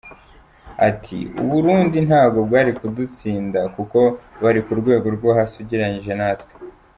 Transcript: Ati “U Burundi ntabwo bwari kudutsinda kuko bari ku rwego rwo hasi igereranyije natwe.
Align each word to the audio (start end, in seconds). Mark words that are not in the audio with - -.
Ati 0.89 1.17
“U 1.41 1.43
Burundi 1.49 1.97
ntabwo 2.07 2.39
bwari 2.47 2.71
kudutsinda 2.79 3.59
kuko 3.75 3.99
bari 4.43 4.59
ku 4.65 4.71
rwego 4.79 5.07
rwo 5.15 5.29
hasi 5.37 5.55
igereranyije 5.63 6.13
natwe. 6.21 6.51